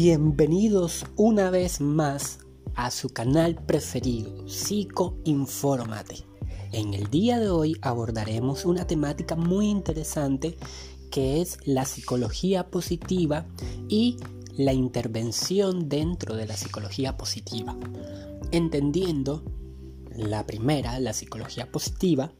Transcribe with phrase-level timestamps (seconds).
[0.00, 2.38] Bienvenidos una vez más
[2.76, 6.18] a su canal preferido, Psicoinformate.
[6.70, 10.56] En el día de hoy abordaremos una temática muy interesante
[11.10, 13.48] que es la psicología positiva
[13.88, 14.18] y
[14.56, 17.76] la intervención dentro de la psicología positiva.
[18.52, 19.42] Entendiendo
[20.14, 22.30] la primera, la psicología positiva,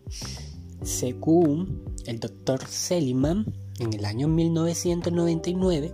[0.84, 3.44] según el doctor Seligman,
[3.80, 5.92] en el año 1999,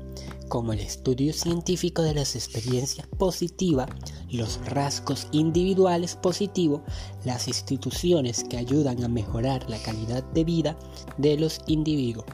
[0.49, 3.89] como el estudio científico de las experiencias positivas,
[4.31, 6.83] los rasgos individuales positivos,
[7.25, 10.77] las instituciones que ayudan a mejorar la calidad de vida
[11.19, 12.27] de los individuos.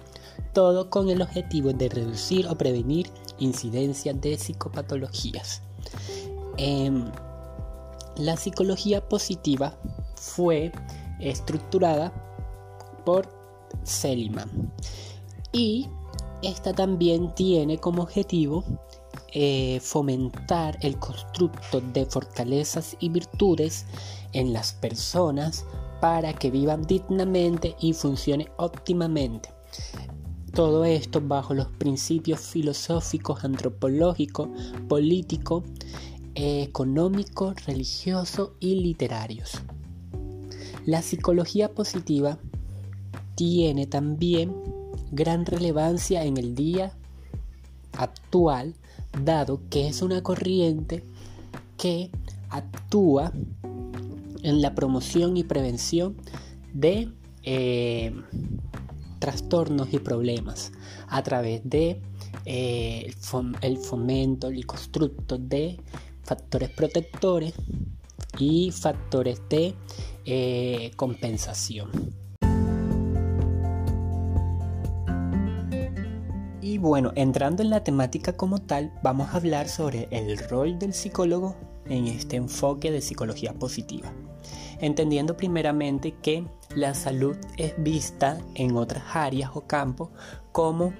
[0.53, 5.63] Todo con el objetivo de reducir o prevenir incidencias de psicopatologías.
[6.59, 7.11] Em,
[8.17, 9.75] la psicología positiva
[10.17, 10.71] fue
[11.19, 12.13] estructurada
[13.07, 13.40] por
[13.83, 14.73] Seligman
[15.53, 15.89] y
[16.43, 18.65] esta también tiene como objetivo
[19.33, 23.87] eh, fomentar el constructo de fortalezas y virtudes
[24.33, 25.65] en las personas
[26.01, 29.51] para que vivan dignamente y funcione óptimamente.
[30.55, 34.49] Todo esto bajo los principios filosóficos, antropológicos,
[34.89, 35.63] políticos,
[36.35, 39.61] económicos, religiosos y literarios.
[40.87, 42.39] La psicología positiva
[43.41, 44.55] tiene también
[45.13, 46.93] gran relevancia en el día
[47.97, 48.75] actual,
[49.25, 51.03] dado que es una corriente
[51.79, 52.11] que
[52.51, 53.33] actúa
[54.43, 56.17] en la promoción y prevención
[56.75, 57.09] de
[57.43, 58.13] eh,
[59.21, 60.73] trastornos y problemas
[61.09, 61.99] a través de
[62.45, 63.11] eh,
[63.63, 65.81] el fomento, el constructo de
[66.25, 67.55] factores protectores
[68.39, 69.75] y factores de
[70.27, 72.20] eh, compensación.
[76.81, 81.55] Bueno, entrando en la temática como tal, vamos a hablar sobre el rol del psicólogo
[81.85, 84.11] en este enfoque de psicología positiva.
[84.79, 90.09] Entendiendo primeramente que la salud es vista en otras áreas o campos
[90.53, 90.95] como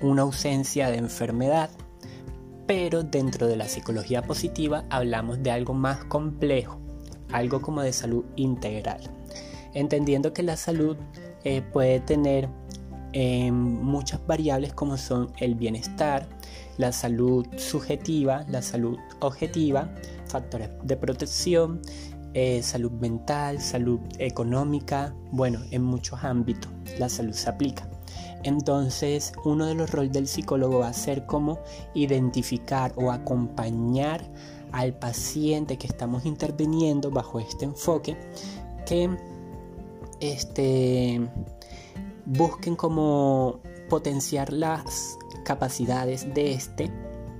[0.00, 1.68] una ausencia de enfermedad,
[2.66, 6.80] pero dentro de la psicología positiva hablamos de algo más complejo,
[7.30, 9.00] algo como de salud integral.
[9.74, 10.96] Entendiendo que la salud
[11.44, 12.48] eh, puede tener
[13.14, 16.28] muchas variables como son el bienestar,
[16.76, 19.90] la salud subjetiva, la salud objetiva,
[20.26, 21.80] factores de protección,
[22.34, 27.88] eh, salud mental, salud económica, bueno, en muchos ámbitos la salud se aplica.
[28.42, 31.60] Entonces, uno de los roles del psicólogo va a ser como
[31.94, 34.22] identificar o acompañar
[34.72, 38.16] al paciente que estamos interviniendo bajo este enfoque
[38.84, 39.08] que
[40.20, 41.20] este
[42.26, 46.90] busquen como potenciar las capacidades de este,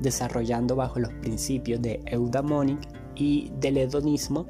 [0.00, 4.47] desarrollando bajo los principios de Eudaimonic y del hedonismo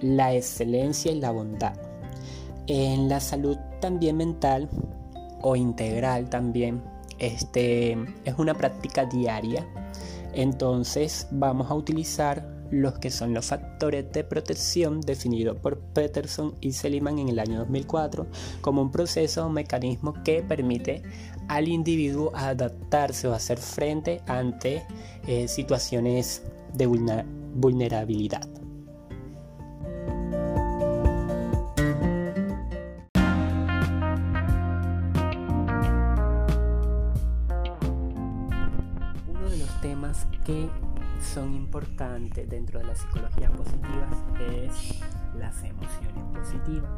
[0.00, 1.74] la excelencia y la bondad.
[2.66, 4.68] En la salud también mental
[5.42, 6.82] o integral también,
[7.18, 7.92] este
[8.24, 9.66] es una práctica diaria.
[10.32, 16.72] Entonces vamos a utilizar los que son los factores de protección definidos por Peterson y
[16.72, 18.26] Seligman en el año 2004
[18.60, 21.02] como un proceso o mecanismo que permite
[21.48, 24.82] al individuo adaptarse o hacer frente ante
[25.26, 26.42] eh, situaciones
[26.72, 28.48] de vulnerabilidad.
[39.28, 40.68] Uno de los temas que
[41.34, 44.08] son importantes dentro de la psicología positiva
[44.38, 45.00] es
[45.36, 46.90] las emociones positivas.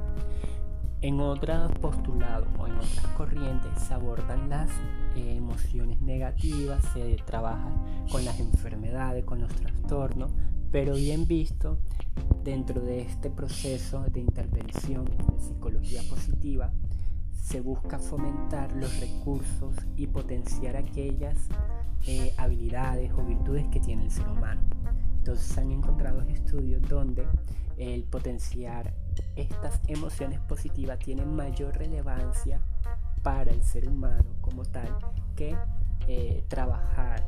[1.01, 4.69] En otros postulados o en otras corrientes se abordan las
[5.17, 7.71] eh, emociones negativas, se trabaja
[8.13, 10.31] con las enfermedades, con los trastornos,
[10.71, 11.79] pero bien visto
[12.45, 16.73] dentro de este proceso de intervención de psicología positiva
[17.33, 21.49] se busca fomentar los recursos y potenciar aquellas
[22.07, 24.63] eh, habilidades o virtudes que tiene el ser humano.
[25.19, 27.27] Entonces han encontrado estudios donde
[27.77, 28.95] el potenciar
[29.35, 32.61] estas emociones positivas tiene mayor relevancia
[33.23, 34.89] para el ser humano como tal
[35.35, 35.57] que
[36.07, 37.27] eh, trabajar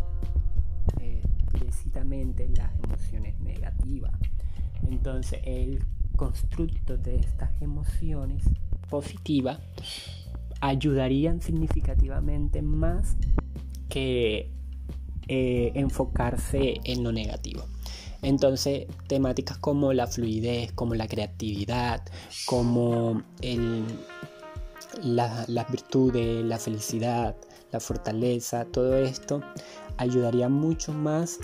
[1.00, 4.12] eh, explícitamente las emociones negativas.
[4.88, 5.85] Entonces el
[6.17, 8.44] constructo de estas emociones
[8.88, 9.59] positivas
[10.61, 13.17] ayudarían significativamente más
[13.88, 14.50] que
[15.29, 17.65] eh, enfocarse en lo negativo.
[18.23, 22.03] Entonces, temáticas como la fluidez, como la creatividad,
[22.47, 23.23] como
[25.03, 27.37] las virtudes, la felicidad,
[27.71, 29.41] la fortaleza, todo esto
[29.99, 31.39] ayudaría mucho más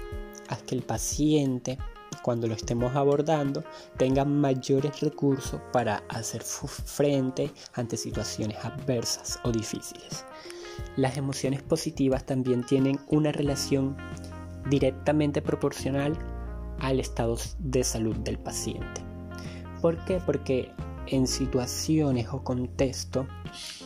[0.49, 1.79] a que el paciente
[2.23, 3.63] cuando lo estemos abordando
[3.99, 10.25] tenga mayores recursos para hacer frente ante situaciones adversas o difíciles.
[10.97, 13.97] Las emociones positivas también tienen una relación
[14.71, 16.19] directamente proporcional
[16.81, 19.03] al estado de salud del paciente.
[19.81, 20.21] ¿Por qué?
[20.25, 20.71] Porque
[21.07, 23.27] en situaciones o contextos,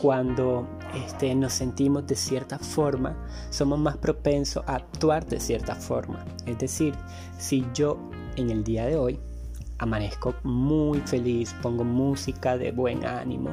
[0.01, 0.67] cuando
[1.05, 3.17] este, nos sentimos de cierta forma,
[3.49, 6.25] somos más propensos a actuar de cierta forma.
[6.45, 6.93] Es decir,
[7.37, 7.99] si yo
[8.37, 9.19] en el día de hoy
[9.77, 13.51] amanezco muy feliz, pongo música de buen ánimo,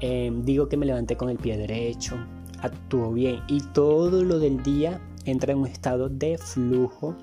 [0.00, 2.16] em, digo que me levanté con el pie derecho,
[2.60, 7.16] actúo bien y todo lo del día entra en un estado de flujo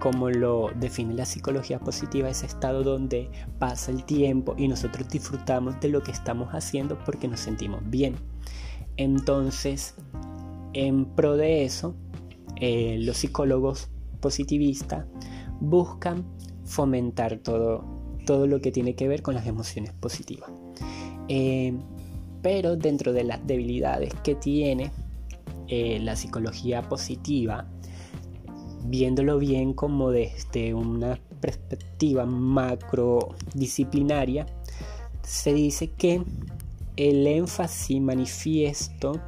[0.00, 5.80] como lo define la psicología positiva, ese estado donde pasa el tiempo y nosotros disfrutamos
[5.80, 8.14] de lo que estamos haciendo porque nos sentimos bien.
[8.96, 9.94] Entonces,
[10.74, 11.94] en pro de eso,
[12.56, 13.88] eh, los psicólogos
[14.20, 15.06] positivistas
[15.60, 16.24] buscan
[16.64, 17.84] fomentar todo,
[18.26, 20.50] todo lo que tiene que ver con las emociones positivas.
[21.28, 21.74] Eh,
[22.46, 24.92] pero dentro de las debilidades que tiene
[25.66, 27.66] eh, la psicología positiva,
[28.84, 34.46] viéndolo bien como desde una perspectiva macrodisciplinaria,
[35.22, 36.22] se dice que
[36.94, 39.20] el énfasis manifiesto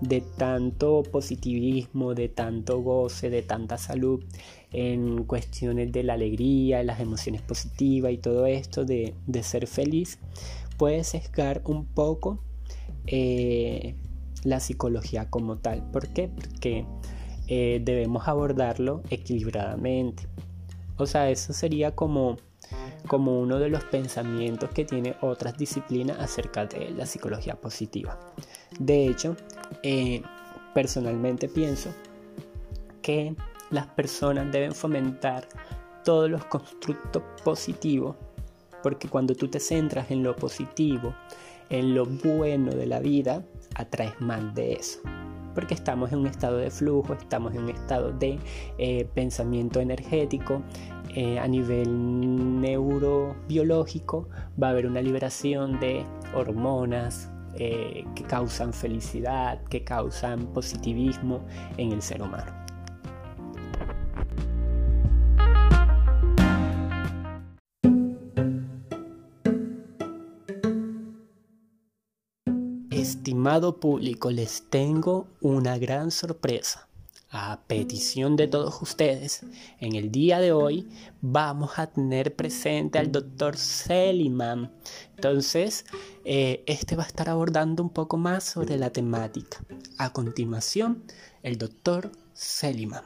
[0.00, 4.22] de tanto positivismo, de tanto goce, de tanta salud
[4.70, 9.12] en cuestiones de la alegría, las emociones positivas y todo esto de,
[9.42, 10.20] ser feliz,
[10.78, 12.38] puede sesgar un poco
[13.06, 13.94] eh,
[14.44, 15.90] la psicología como tal.
[15.90, 16.28] ¿Por qué?
[16.28, 16.86] Porque
[17.48, 20.28] eh, debemos abordarlo equilibradamente.
[20.96, 22.36] O sea, eso sería como,
[23.06, 28.18] como uno de los pensamientos que tiene otras disciplinas acerca de la psicología positiva.
[28.78, 29.36] De hecho,
[29.82, 30.22] eh,
[30.74, 31.90] personalmente pienso
[33.02, 33.34] que
[33.70, 35.48] las personas deben fomentar
[36.04, 38.16] todos los constructos positivos,
[38.82, 41.14] porque cuando tú te centras en lo positivo,
[41.70, 43.44] en lo bueno de la vida,
[43.74, 45.00] atraes más de eso
[45.54, 48.38] porque estamos en un estado de flujo, estamos en un estado de
[48.78, 50.62] eh, pensamiento energético.
[51.14, 54.28] Eh, a nivel neurobiológico
[54.62, 61.44] va a haber una liberación de hormonas eh, que causan felicidad, que causan positivismo
[61.78, 62.59] en el ser humano.
[73.50, 76.86] Estimado público, les tengo una gran sorpresa.
[77.32, 79.40] A petición de todos ustedes,
[79.80, 80.88] en el día de hoy
[81.20, 84.70] vamos a tener presente al doctor Seliman.
[85.16, 85.84] Entonces,
[86.24, 89.58] eh, este va a estar abordando un poco más sobre la temática.
[89.98, 91.02] A continuación,
[91.42, 93.02] el doctor Seliman.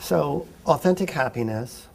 [0.00, 1.86] So, authentic happiness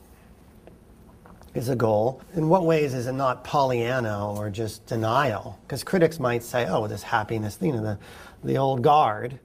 [1.53, 2.21] is a goal.
[2.35, 5.59] In what ways is it not Pollyanna or just denial?
[5.63, 7.97] Because critics might say, oh, this happiness, you know, the,
[8.43, 9.39] the old guard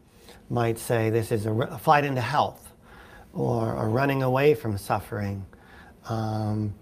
[0.51, 2.73] might say this is a, a flight into health
[3.35, 5.45] or a running away from suffering,
[6.09, 6.73] um,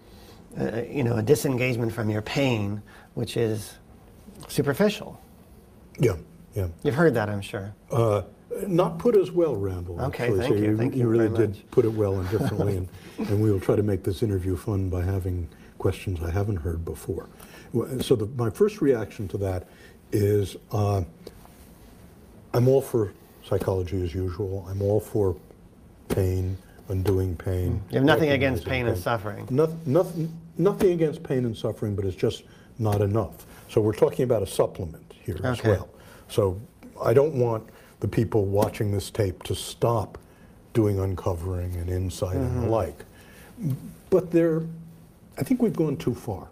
[0.59, 2.81] uh, you know, a disengagement from your pain,
[3.15, 3.75] which is
[4.49, 5.21] superficial.
[5.99, 6.17] Yeah,
[6.55, 6.69] yeah.
[6.83, 7.75] You've heard that, I'm sure.
[7.91, 8.23] Uh,
[8.67, 10.01] not put as well, Randall.
[10.01, 10.39] Okay, actually.
[10.41, 10.77] thank so you.
[10.77, 11.71] Thank you, you really did much.
[11.71, 14.89] put it well and differently, and, and we will try to make this interview fun
[14.89, 15.49] by having
[15.79, 17.29] questions I haven't heard before.
[18.01, 19.69] So the, my first reaction to that
[20.13, 21.03] is uh,
[22.55, 23.13] I'm all for
[23.45, 24.67] psychology as usual.
[24.69, 25.37] I'm all for
[26.09, 26.57] pain,
[26.89, 27.83] undoing pain.
[27.91, 29.47] You have nothing against pain, pain, and suffering.
[29.51, 32.45] Nothing, nothing, nothing against pain and suffering, but it's just
[32.79, 33.47] not enough.
[33.69, 35.49] So we're talking about a supplement here okay.
[35.49, 35.89] as well.
[36.29, 36.61] So
[37.03, 37.69] I don't want
[38.01, 40.19] the people watching this tape to stop
[40.75, 42.45] doing uncovering and insight mm-hmm.
[42.45, 42.71] and the mm-hmm.
[42.71, 43.05] like.
[44.11, 44.63] But there,
[45.39, 46.49] I think we've gone too far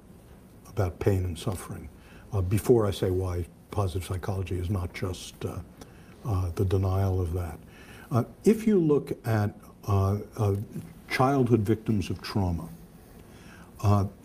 [0.69, 1.89] about pain and suffering.
[2.33, 5.59] Uh, before I say why positive psychology is not just uh,
[6.25, 7.59] uh, the denial of that.
[8.11, 9.51] Uh, if you look at
[9.87, 10.55] uh, uh,
[11.11, 12.69] childhood victims of trauma,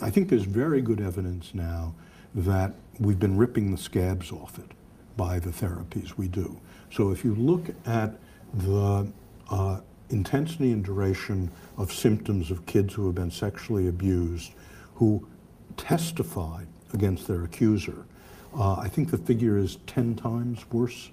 [0.02, 1.94] I think there's very good evidence now
[2.34, 4.72] that we've been ripping the scabs off it
[5.18, 6.58] by the therapies we do.
[6.92, 8.16] So if you look at
[8.54, 9.08] the
[9.50, 14.54] uh, intensity and duration of symptoms of kids who have been sexually abused,
[14.96, 15.28] who
[15.78, 18.06] testify against their accuser,
[18.56, 21.12] uh, I think the figure is 10 times worse.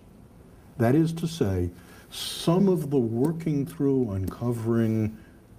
[0.78, 1.70] That is to say,
[2.10, 5.16] some of the working through, uncovering,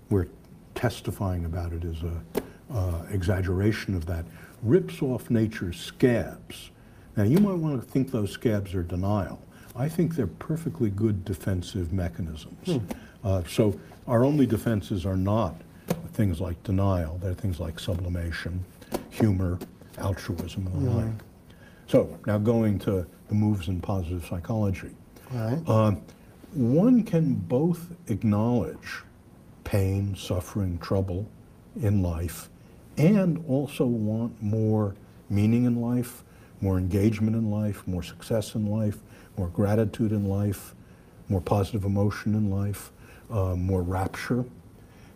[0.09, 0.27] we're
[0.75, 2.21] testifying about it as a
[2.73, 4.25] uh, exaggeration of that,
[4.63, 6.71] rips off nature's scabs
[7.15, 9.39] Now, you might want to think those scabs are denial.
[9.77, 12.65] I think they're perfectly good defensive mechanisms.
[12.65, 12.77] Hmm.
[13.23, 15.55] Uh, so our only defenses are not
[16.13, 17.19] things like denial.
[17.21, 18.65] They're things like sublimation,
[19.09, 19.59] humor,
[19.99, 20.97] altruism, and the mm-hmm.
[20.97, 21.21] like.
[21.87, 24.95] So now going to the moves in positive psychology.
[25.31, 25.61] Right.
[25.67, 25.95] Uh,
[26.53, 29.03] one can both acknowledge
[29.63, 31.29] pain, suffering, trouble
[31.81, 32.49] in life,
[32.97, 34.95] and also want more
[35.29, 36.23] meaning in life,
[36.61, 38.97] more engagement in life, more success in life,
[39.37, 40.73] more gratitude in life,
[41.29, 42.91] more positive emotion in life,
[43.29, 44.45] uh, more rapture.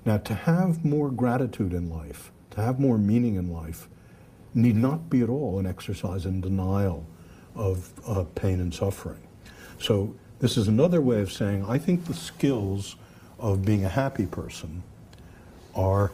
[0.06, 3.88] Now, to have more gratitude in life, to have more meaning in life,
[4.54, 7.06] need not be at all an exercise in denial
[7.56, 9.22] of uh, pain and suffering.
[9.80, 12.96] So, this is another way of saying I think the skills
[13.40, 14.84] of being a happy person
[15.76, 16.12] are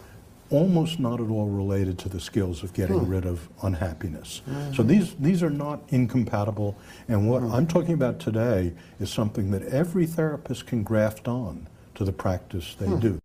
[0.49, 3.11] almost not at all related to the skills of getting hmm.
[3.11, 4.41] rid of unhappiness.
[4.49, 4.73] Mm-hmm.
[4.73, 6.77] So these these are not incompatible.
[7.07, 7.53] And what mm-hmm.
[7.53, 12.75] I'm talking about today is something that every therapist can graft on to the practice
[12.79, 12.99] they hmm.
[12.99, 13.21] do.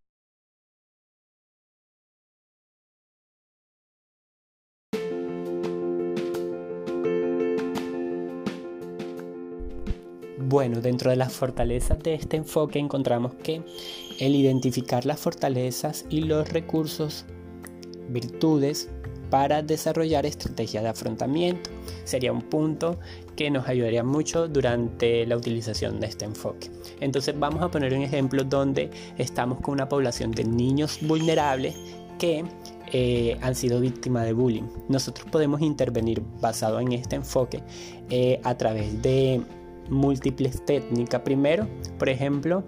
[10.53, 13.63] Bueno, dentro de las fortalezas de este enfoque encontramos que
[14.21, 17.25] el identificar las fortalezas y los recursos,
[18.11, 18.91] virtudes
[19.31, 21.71] para desarrollar estrategias de afrontamiento
[22.05, 22.99] sería un punto
[23.35, 26.71] que nos ayudaría mucho durante la utilización de este enfoque.
[27.01, 31.75] Entonces vamos a poner un ejemplo donde estamos con una población de niños vulnerables
[32.19, 32.45] que
[32.93, 34.69] eh, han sido víctimas de bullying.
[34.91, 37.63] Nosotros podemos intervenir basado en este enfoque
[38.11, 39.41] eh, a través de
[39.89, 41.23] múltiples técnicas.
[41.23, 41.67] Primero,
[41.99, 42.65] por ejemplo,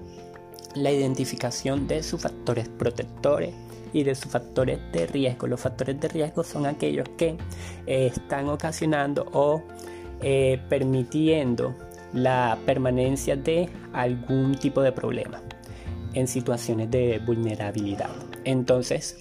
[0.75, 3.55] la identificación de sus factores protectores
[3.93, 5.47] y de sus factores de riesgo.
[5.47, 7.37] Los factores de riesgo son aquellos que
[7.87, 9.63] eh, están ocasionando o
[10.21, 11.75] eh, permitiendo
[12.13, 15.43] la permanencia de algún tipo de problema
[16.15, 18.11] en situaciones de vulnerabilidad.
[18.45, 19.19] Entonces,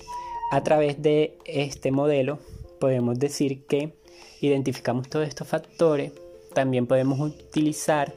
[0.51, 2.39] a través de este modelo
[2.79, 3.93] podemos decir que
[4.41, 6.11] identificamos todos estos factores
[6.53, 8.13] también podemos utilizar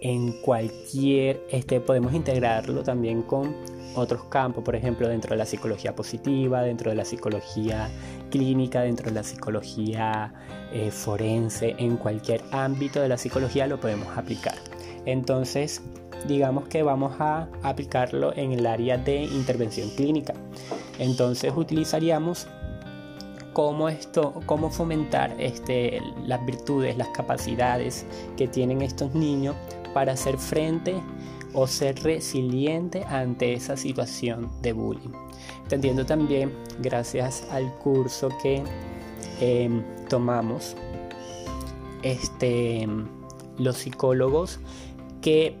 [0.00, 3.54] en cualquier, este, podemos integrarlo también con
[3.94, 7.88] otros campos, por ejemplo, dentro de la psicología positiva, dentro de la psicología
[8.30, 10.34] clínica, dentro de la psicología
[10.72, 14.56] eh, forense, en cualquier ámbito de la psicología lo podemos aplicar.
[15.04, 15.82] Entonces,
[16.26, 20.34] digamos que vamos a aplicarlo en el área de intervención clínica.
[20.98, 22.48] Entonces utilizaríamos
[23.52, 28.06] cómo esto, cómo fomentar este, las virtudes, las capacidades
[28.36, 29.54] que tienen estos niños
[29.94, 30.94] para hacer frente
[31.54, 35.12] o ser resiliente ante esa situación de bullying.
[35.64, 38.62] Entendiendo también, gracias al curso que
[39.40, 40.76] em, tomamos,
[42.02, 42.88] este,
[43.58, 44.60] los psicólogos
[45.20, 45.56] que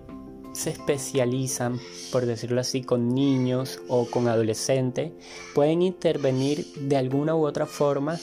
[0.52, 1.80] se especializan,
[2.10, 5.12] por decirlo así, con niños o con adolescentes,
[5.54, 8.18] pueden intervenir de alguna u otra forma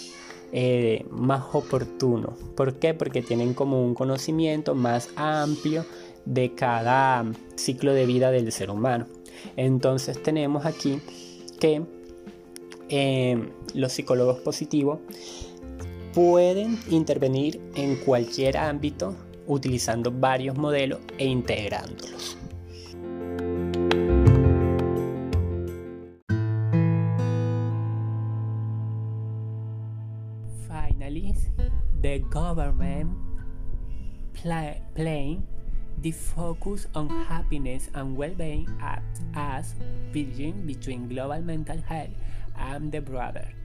[0.52, 2.36] eh, más oportuno.
[2.56, 2.94] ¿Por qué?
[2.94, 5.86] Porque tienen como un conocimiento más amplio
[6.26, 9.08] de cada ciclo de vida del ser humano.
[9.56, 11.02] Entonces tenemos aquí
[11.60, 11.84] que
[12.90, 15.00] eh, los psicólogos positivos
[16.14, 19.16] pueden intervenir en cualquier ámbito
[19.50, 22.38] utilizando varios modelos e integrándolos.
[30.68, 31.36] Finally,
[32.02, 33.10] the government
[34.34, 35.44] play, playing
[36.02, 38.68] the focus on happiness and well-being
[39.34, 39.76] as
[40.14, 42.14] bridging between global mental health
[42.56, 43.59] and the broader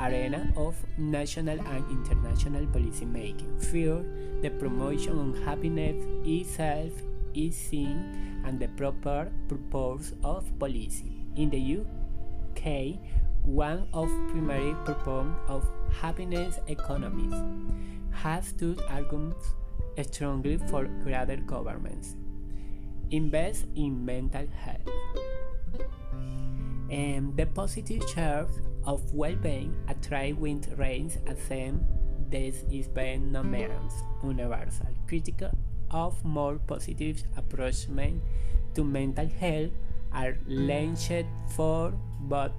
[0.00, 3.58] arena of national and international policy making.
[3.58, 4.04] Fear,
[4.42, 6.92] the promotion of happiness itself
[7.34, 11.26] is seen and the proper purpose of policy.
[11.36, 12.98] In the UK,
[13.44, 15.66] one of primary purpose of
[16.00, 17.34] happiness economies
[18.12, 19.54] has stood arguments
[20.02, 22.16] strongly for greater governments.
[23.10, 24.88] Invest in mental health.
[26.90, 28.48] And the positive charge
[28.84, 31.18] of well-being attract with reigns
[31.48, 31.84] same
[32.30, 35.50] this is being norms universal critical
[35.90, 38.22] of more positive approachment
[38.74, 39.70] to mental health
[40.12, 42.52] are launched for both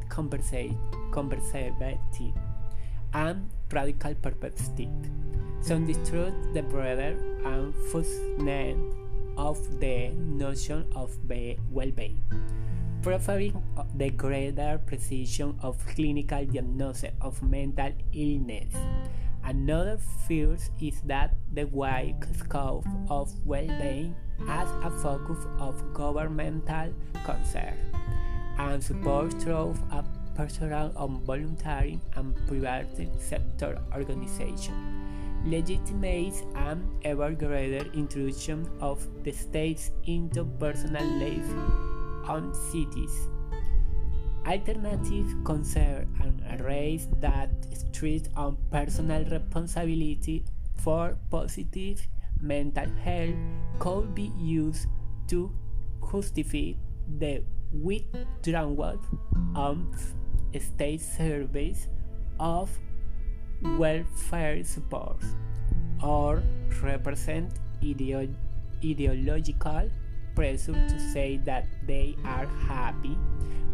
[1.11, 2.33] conservative
[3.13, 4.89] and radical perspective.
[5.61, 8.77] Some distrust the broader and fullness
[9.37, 12.19] of the notion of well-being
[13.01, 13.63] preferring
[13.95, 18.73] the greater precision of clinical diagnosis of mental illness.
[19.43, 24.15] Another fear is that the wide scope of well-being
[24.47, 26.93] has a focus of governmental
[27.25, 27.73] concern
[28.59, 30.03] and support through a
[30.35, 34.75] personal and voluntary and private sector organization.
[35.43, 41.90] Legitimates an ever greater intrusion of the states into personal life
[42.71, 43.27] cities.
[44.45, 46.07] Alternative concern
[46.49, 50.45] and raise that stress on personal responsibility
[50.75, 52.07] for positive
[52.41, 53.35] mental health
[53.79, 54.87] could be used
[55.27, 55.51] to
[56.11, 56.73] justify
[57.19, 58.99] the withdrawal
[59.55, 59.77] of
[60.59, 61.87] state service
[62.39, 62.69] of
[63.77, 65.21] welfare support
[66.03, 66.41] or
[66.81, 68.27] represent ideo
[68.83, 69.89] ideological
[70.35, 73.17] pressure to say that they are happy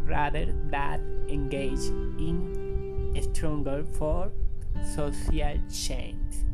[0.04, 1.84] rather than engage
[2.18, 4.30] in stronger for
[4.94, 6.44] social change.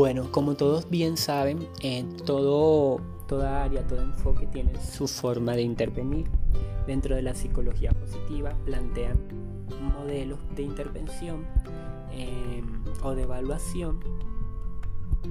[0.00, 5.62] Bueno, como todos bien saben, en todo, toda área, todo enfoque tiene su forma de
[5.62, 6.26] intervenir.
[6.86, 9.18] Dentro de la psicología positiva plantean
[9.98, 11.44] modelos de intervención
[12.12, 14.00] em, o de evaluación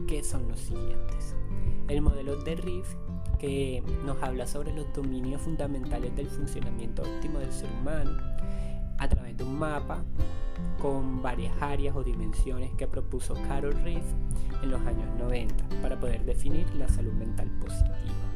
[0.08, 1.36] que son los siguientes.
[1.88, 2.96] El modelo de Riff
[3.40, 8.12] que nos habla sobre los dominios fundamentales del funcionamiento óptimo del ser humano
[8.98, 10.04] a través de un mapa
[10.80, 14.06] con varias áreas o dimensiones que propuso Carol Riff
[14.64, 18.27] en los años 90 para poder definir la salud mental positiva.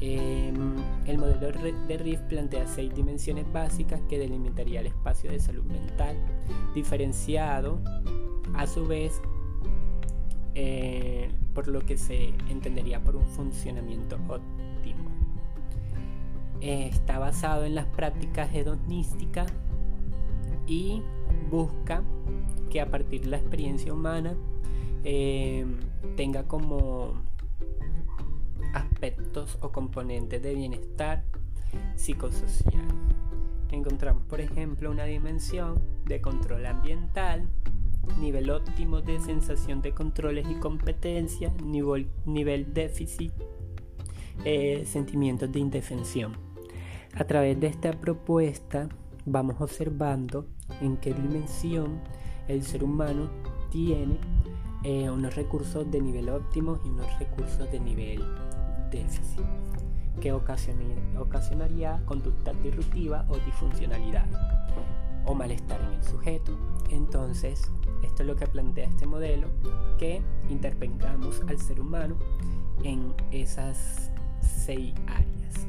[0.00, 0.76] Em,
[1.06, 6.16] el modelo de Riff plantea seis dimensiones básicas que delimitaría el espacio de salud mental,
[6.74, 7.80] diferenciado
[8.54, 9.20] a su vez
[10.54, 15.10] eh, por lo que se entendería por un funcionamiento óptimo.
[16.60, 19.52] Está basado en las prácticas hedonísticas
[20.66, 21.02] y
[21.50, 22.02] busca
[22.70, 24.36] que a partir de la experiencia humana
[25.04, 25.64] eh,
[26.16, 27.14] tenga como
[28.98, 31.22] aspectos o componentes de bienestar
[31.94, 32.82] psicosocial.
[33.70, 37.48] Encontramos, por ejemplo, una dimensión de control ambiental,
[38.18, 43.32] nivel óptimo de sensación de controles y competencia, nivel, déficit,
[44.44, 46.32] eh, sentimientos de indefensión.
[47.14, 48.88] A través de esta propuesta
[49.26, 50.46] vamos observando
[50.80, 52.00] en qué dimensión
[52.48, 53.28] el ser humano
[53.70, 54.18] tiene
[54.82, 58.24] eh, unos recursos de nivel óptimo y unos recursos de nivel
[58.90, 59.44] déficit,
[60.20, 64.26] que ocasionaría conducta disruptiva o disfuncionalidad
[65.24, 66.56] o malestar en el sujeto.
[66.90, 67.70] Entonces,
[68.02, 69.48] esto es lo que plantea este modelo,
[69.98, 72.16] que intervengamos al ser humano
[72.82, 75.66] en esas seis áreas.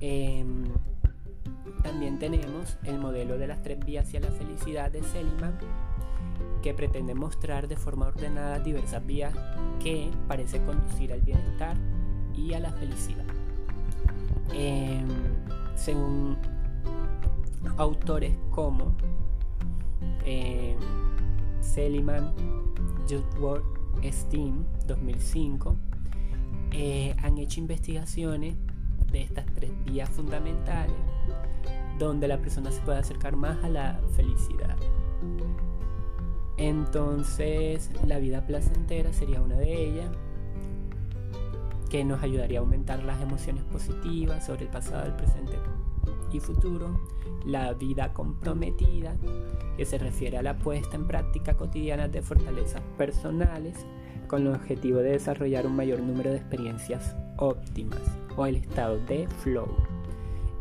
[0.00, 0.64] Em,
[1.82, 5.58] también tenemos el modelo de las tres vías hacia la felicidad de Seligman,
[6.62, 9.34] que pretende mostrar de forma ordenada diversas vías
[9.80, 11.76] que parece conducir al bienestar
[12.34, 13.24] y a la felicidad.
[14.52, 15.08] Em,
[15.74, 16.36] según
[17.76, 18.94] autores como
[20.24, 20.76] eh,
[21.60, 22.32] Seligman,
[23.08, 23.64] Judworth,
[24.10, 25.76] Steam, 2005,
[26.72, 28.54] eh, han hecho investigaciones
[29.10, 30.96] de estas tres vías fundamentales
[31.98, 34.76] donde la persona se puede acercar más a la felicidad.
[36.62, 40.08] Entonces, la vida placentera sería una de ellas,
[41.90, 45.54] que nos ayudaría a aumentar las emociones positivas sobre el pasado, el presente
[46.32, 47.00] y futuro.
[47.44, 49.16] La vida comprometida,
[49.76, 53.84] que se refiere a la puesta en práctica cotidiana de fortalezas personales
[54.28, 58.00] con el objetivo de desarrollar un mayor número de experiencias óptimas
[58.36, 59.66] o el estado de flow.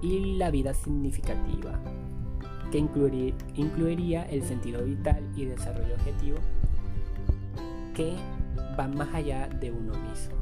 [0.02, 1.80] Y la vida significativa,
[2.72, 6.38] que incluiría el sentido vital y desarrollo objetivo
[7.94, 8.16] que
[8.78, 10.41] van más allá de uno mismo.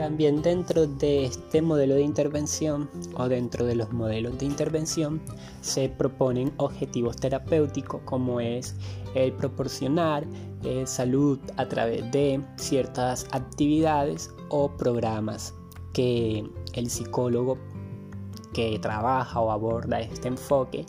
[0.00, 5.20] También dentro de este modelo de intervención o dentro de los modelos de intervención
[5.60, 8.76] se proponen objetivos terapéuticos como es
[9.14, 10.24] el proporcionar
[10.64, 15.52] eh, salud a través de ciertas actividades o programas
[15.92, 17.58] que el psicólogo
[18.54, 20.86] que trabaja o aborda este enfoque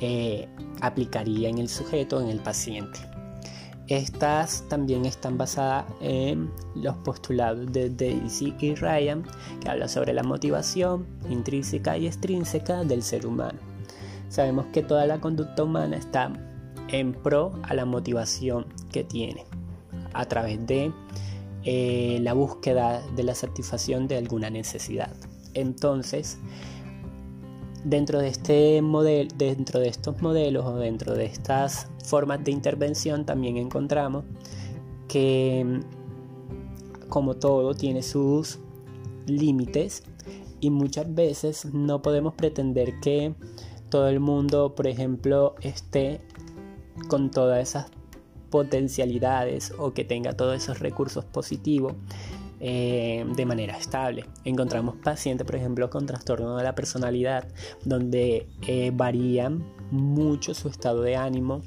[0.00, 0.48] eh,
[0.80, 2.98] aplicaría en el sujeto, en el paciente.
[3.90, 9.24] Estas también están basadas en los postulados de Daisy y Ryan,
[9.60, 13.58] que habla sobre la motivación intrínseca y extrínseca del ser humano.
[14.28, 16.32] Sabemos que toda la conducta humana está
[16.86, 19.44] en pro a la motivación que tiene
[20.12, 20.92] a través de
[21.64, 25.12] eh, la búsqueda de la satisfacción de alguna necesidad.
[25.54, 26.38] Entonces,
[27.84, 33.24] dentro de este modelo, dentro de estos modelos o dentro de estas formas de intervención
[33.24, 34.24] también encontramos
[35.08, 35.80] que
[37.08, 38.58] como todo tiene sus
[39.26, 40.02] límites
[40.60, 43.34] y muchas veces no podemos pretender que
[43.88, 46.20] todo el mundo, por ejemplo, esté
[47.08, 47.86] con todas esas
[48.50, 51.94] potencialidades o que tenga todos esos recursos positivos
[52.60, 54.24] eh, de manera estable.
[54.44, 57.48] Encontramos pacientes, por ejemplo, con trastorno de la personalidad,
[57.84, 61.62] donde eh, varían mucho su estado de ánimo,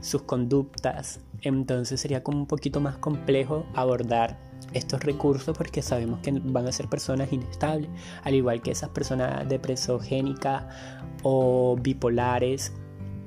[0.00, 1.20] sus conductas.
[1.42, 4.38] Entonces sería como un poquito más complejo abordar
[4.72, 7.90] estos recursos porque sabemos que van a ser personas inestables,
[8.22, 10.64] al igual que esas personas depresogénicas
[11.22, 12.72] o bipolares,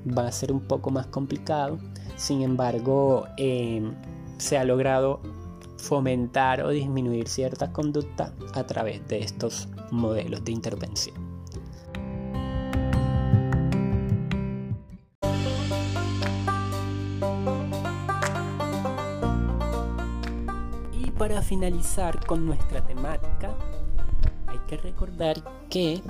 [0.06, 1.78] va a ser un poco más complicado.
[2.15, 3.82] Sin embargo, eh,
[4.38, 5.21] se ha logrado
[5.84, 11.15] fomentar o disminuir ciertas conductas a través de estos modelos de intervención.
[20.93, 23.54] Y para finalizar con nuestra temática,
[24.48, 26.02] hay que recordar que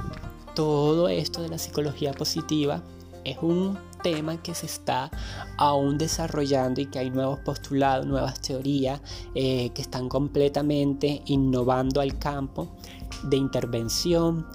[0.54, 2.84] todo esto de la psicología positiva
[3.26, 5.10] es un tema que se está
[5.58, 9.02] aún desarrollando y que hay nuevos postulados, nuevas teorías
[9.34, 12.76] eh, que están completamente innovando al campo
[13.24, 14.46] de intervención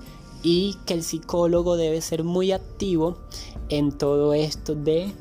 [0.42, 3.18] y que el psicólogo debe ser muy activo
[3.68, 5.12] en todo esto de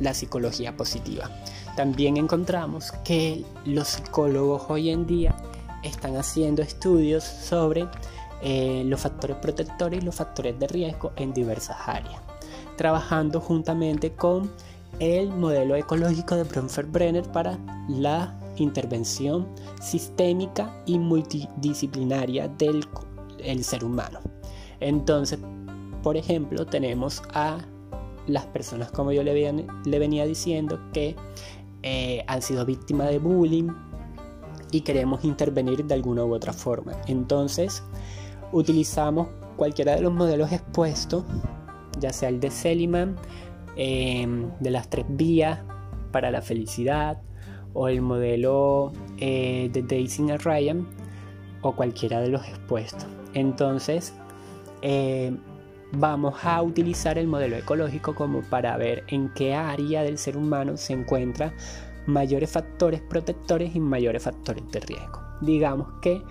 [0.00, 1.30] la psicología positiva.
[1.76, 5.36] También encontramos que los psicólogos hoy en día
[5.82, 7.86] están haciendo estudios sobre
[8.42, 12.23] eh, los factores protectores y los factores de riesgo en diversas áreas
[12.76, 14.50] trabajando juntamente con
[15.00, 17.58] el modelo ecológico de Bronfer-Brenner para
[17.88, 19.46] la intervención
[19.80, 22.84] sistémica y multidisciplinaria del
[23.64, 24.20] ser humano.
[24.80, 25.38] Entonces,
[26.02, 27.58] por ejemplo, tenemos a
[28.26, 29.32] las personas, como yo le,
[29.84, 31.16] venía, diciendo, que
[31.82, 33.68] eh, han sido víctimas de bullying
[34.70, 36.92] y queremos intervenir de alguna u otra forma.
[37.06, 37.82] Entonces,
[38.52, 41.24] utilizamos cualquiera de los modelos expuestos
[41.98, 43.16] ya sea el de Seliman,
[43.76, 45.60] em, de las tres vías
[46.12, 47.20] para la felicidad,
[47.72, 50.86] o el modelo eh, de Daisy y Ryan,
[51.62, 53.06] o cualquiera de los expuestos.
[53.34, 54.14] Entonces,
[54.82, 55.36] eh,
[55.92, 60.76] vamos a utilizar el modelo ecológico como para ver en qué área del ser humano
[60.76, 61.52] se encuentran
[62.06, 65.20] mayores factores protectores y mayores factores de riesgo.
[65.40, 66.22] Digamos que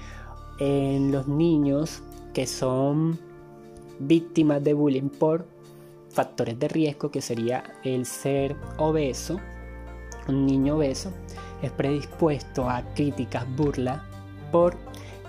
[0.60, 3.20] en los niños que son
[4.00, 5.48] víctimas de bullying por
[6.14, 9.40] factores de riesgo que sería el ser obeso,
[10.28, 11.12] un niño obeso
[11.62, 14.02] es predispuesto a críticas, burlas
[14.52, 14.78] por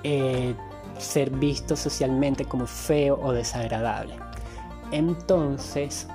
[0.02, 0.54] eh,
[0.98, 4.14] ser visto socialmente como feo o desagradable.
[4.90, 6.06] Entonces,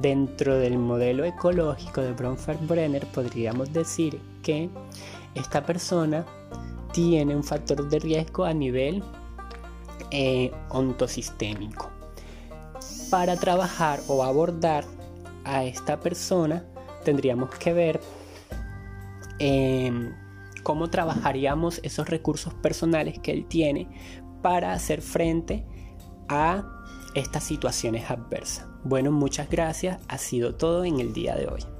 [0.00, 4.68] dentro del modelo ecológico de Bronfer-Brenner podríamos decir que
[5.34, 6.26] esta persona
[6.92, 9.02] tiene un factor de riesgo a nivel
[10.10, 11.91] eh, ontosistémico
[13.12, 14.86] para trabajar o abordar
[15.44, 16.64] a esta persona
[17.04, 18.00] tendríamos que ver
[19.38, 20.14] em,
[20.62, 23.86] cómo trabajaríamos esos recursos personales que él tiene
[24.40, 25.62] para hacer frente
[26.30, 26.64] a
[27.14, 28.66] estas situaciones adversas.
[28.82, 30.00] Bueno, muchas gracias.
[30.08, 31.71] Ha sido todo en el día de hoy.